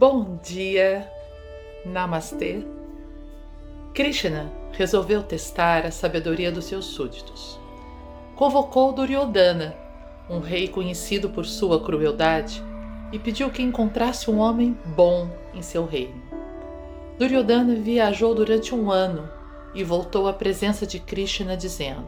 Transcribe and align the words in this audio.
Bom 0.00 0.38
dia, 0.42 1.06
Namastê. 1.84 2.64
Krishna 3.92 4.50
resolveu 4.72 5.22
testar 5.22 5.84
a 5.84 5.90
sabedoria 5.90 6.50
dos 6.50 6.64
seus 6.64 6.86
súditos. 6.86 7.60
Convocou 8.34 8.94
Duryodhana, 8.94 9.76
um 10.30 10.38
rei 10.38 10.68
conhecido 10.68 11.28
por 11.28 11.44
sua 11.44 11.84
crueldade, 11.84 12.62
e 13.12 13.18
pediu 13.18 13.50
que 13.50 13.60
encontrasse 13.60 14.30
um 14.30 14.38
homem 14.38 14.74
bom 14.96 15.28
em 15.52 15.60
seu 15.60 15.84
reino. 15.84 16.22
Duryodhana 17.18 17.74
viajou 17.74 18.34
durante 18.34 18.74
um 18.74 18.90
ano 18.90 19.28
e 19.74 19.84
voltou 19.84 20.26
à 20.26 20.32
presença 20.32 20.86
de 20.86 20.98
Krishna 20.98 21.58
dizendo: 21.58 22.06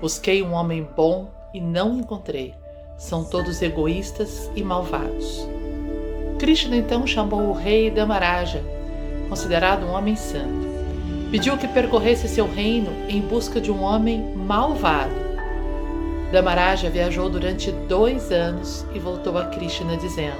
Busquei 0.00 0.42
um 0.42 0.54
homem 0.54 0.82
bom 0.96 1.30
e 1.54 1.60
não 1.60 2.00
encontrei. 2.00 2.52
São 2.98 3.24
todos 3.24 3.62
egoístas 3.62 4.50
e 4.56 4.64
malvados. 4.64 5.55
Krishna 6.46 6.76
então 6.76 7.04
chamou 7.04 7.48
o 7.48 7.52
rei 7.52 7.90
Damaraja, 7.90 8.62
considerado 9.28 9.84
um 9.84 9.90
homem 9.90 10.14
santo. 10.14 10.64
Pediu 11.28 11.58
que 11.58 11.66
percorresse 11.66 12.28
seu 12.28 12.46
reino 12.46 12.88
em 13.08 13.20
busca 13.20 13.60
de 13.60 13.72
um 13.72 13.82
homem 13.82 14.32
malvado. 14.36 15.16
Damaraja 16.30 16.88
viajou 16.88 17.28
durante 17.28 17.72
dois 17.72 18.30
anos 18.30 18.86
e 18.94 19.00
voltou 19.00 19.36
a 19.36 19.46
Krishna 19.46 19.96
dizendo: 19.96 20.38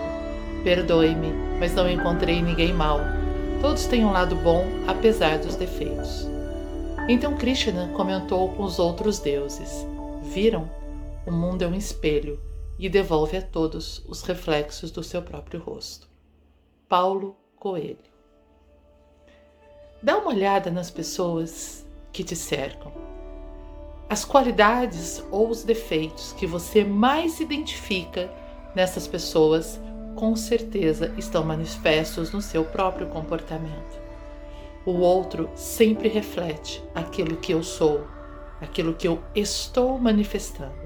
Perdoe-me, 0.62 1.32
mas 1.58 1.74
não 1.74 1.90
encontrei 1.90 2.40
ninguém 2.40 2.73
mau. 2.73 3.00
Todos 3.60 3.86
têm 3.86 4.04
um 4.04 4.12
lado 4.12 4.36
bom, 4.36 4.64
apesar 4.86 5.38
dos 5.38 5.56
defeitos. 5.56 6.24
Então 7.09 7.34
Krishna 7.34 7.90
comentou 7.96 8.50
com 8.50 8.62
os 8.62 8.78
outros 8.78 9.18
deuses: 9.18 9.84
Viram? 10.23 10.70
O 11.26 11.32
mundo 11.32 11.62
é 11.62 11.66
um 11.66 11.74
espelho 11.74 12.38
e 12.78 12.88
devolve 12.88 13.36
a 13.36 13.42
todos 13.42 14.04
os 14.06 14.22
reflexos 14.22 14.90
do 14.90 15.02
seu 15.02 15.22
próprio 15.22 15.60
rosto. 15.60 16.08
Paulo 16.88 17.36
Coelho. 17.56 17.98
Dá 20.02 20.18
uma 20.18 20.28
olhada 20.28 20.70
nas 20.70 20.90
pessoas 20.90 21.86
que 22.12 22.23
te 22.23 22.36
cercam. 22.36 22.92
As 24.09 24.24
qualidades 24.24 25.24
ou 25.30 25.48
os 25.48 25.64
defeitos 25.64 26.32
que 26.34 26.46
você 26.46 26.84
mais 26.84 27.40
identifica 27.40 28.30
nessas 28.74 29.08
pessoas 29.08 29.80
com 30.14 30.36
certeza 30.36 31.12
estão 31.18 31.45
manifestos 31.45 32.30
no 32.30 32.40
seu 32.40 32.64
próprio 32.64 33.08
comportamento. 33.08 34.01
O 34.84 34.92
outro 34.92 35.51
sempre 35.56 36.08
reflete 36.08 36.82
aquilo 36.95 37.36
que 37.38 37.52
eu 37.52 37.62
sou, 37.62 38.06
aquilo 38.60 38.95
que 38.95 39.08
eu 39.08 39.20
estou 39.34 39.98
manifestando 39.98 40.85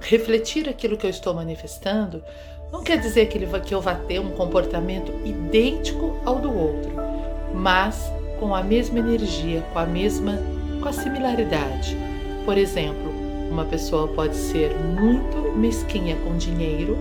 refletir 0.00 0.68
aquilo 0.68 0.96
que 0.96 1.06
eu 1.06 1.10
estou 1.10 1.34
manifestando 1.34 2.22
não 2.72 2.82
quer 2.82 2.98
dizer 2.98 3.26
que, 3.26 3.38
ele 3.38 3.46
que 3.60 3.74
eu 3.74 3.80
vá 3.80 3.94
ter 3.94 4.20
um 4.20 4.30
comportamento 4.30 5.12
idêntico 5.24 6.20
ao 6.24 6.36
do 6.36 6.54
outro, 6.54 6.92
mas 7.54 8.12
com 8.38 8.54
a 8.54 8.62
mesma 8.62 8.98
energia, 8.98 9.62
com 9.72 9.78
a 9.78 9.86
mesma 9.86 10.38
com 10.80 10.88
a 10.88 10.92
similaridade. 10.92 11.96
Por 12.44 12.56
exemplo, 12.56 13.10
uma 13.50 13.64
pessoa 13.64 14.06
pode 14.08 14.36
ser 14.36 14.74
muito 14.74 15.36
mesquinha 15.56 16.16
com 16.16 16.36
dinheiro 16.36 16.96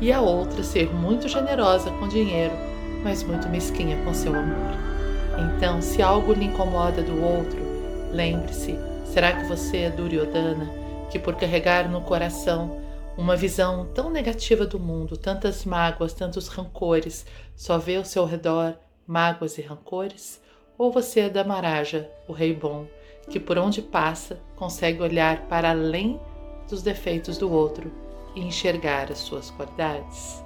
e 0.00 0.12
a 0.12 0.20
outra 0.20 0.62
ser 0.62 0.92
muito 0.92 1.28
generosa 1.28 1.90
com 1.92 2.08
dinheiro, 2.08 2.54
mas 3.02 3.22
muito 3.22 3.48
mesquinha 3.48 3.96
com 4.04 4.12
seu 4.12 4.34
amor. 4.34 4.74
Então, 5.38 5.80
se 5.80 6.02
algo 6.02 6.32
lhe 6.32 6.46
incomoda 6.46 7.02
do 7.02 7.22
outro, 7.22 7.58
lembre-se: 8.10 8.78
será 9.04 9.32
que 9.32 9.46
você 9.46 9.78
é 9.78 9.90
Duryodhana? 9.90 10.83
Que, 11.10 11.18
por 11.18 11.36
carregar 11.36 11.88
no 11.88 12.00
coração 12.00 12.80
uma 13.16 13.36
visão 13.36 13.86
tão 13.94 14.10
negativa 14.10 14.66
do 14.66 14.78
mundo, 14.78 15.16
tantas 15.16 15.64
mágoas, 15.64 16.12
tantos 16.12 16.48
rancores, 16.48 17.24
só 17.54 17.78
vê 17.78 17.96
ao 17.96 18.04
seu 18.04 18.24
redor 18.24 18.74
mágoas 19.06 19.56
e 19.58 19.62
rancores? 19.62 20.40
Ou 20.76 20.90
você 20.90 21.20
é 21.20 21.30
da 21.30 21.44
Maraja, 21.44 22.10
o 22.26 22.32
rei 22.32 22.52
bom, 22.52 22.86
que 23.30 23.38
por 23.38 23.58
onde 23.58 23.80
passa 23.80 24.38
consegue 24.56 25.00
olhar 25.00 25.42
para 25.46 25.70
além 25.70 26.20
dos 26.68 26.82
defeitos 26.82 27.38
do 27.38 27.52
outro 27.52 27.92
e 28.34 28.40
enxergar 28.40 29.10
as 29.12 29.18
suas 29.18 29.50
qualidades? 29.50 30.42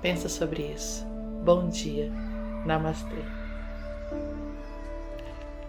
Pensa 0.00 0.28
sobre 0.28 0.62
isso. 0.62 1.04
Bom 1.44 1.68
dia. 1.68 2.10
Namastê. 2.64 3.37